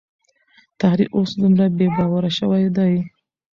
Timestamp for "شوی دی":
2.37-2.93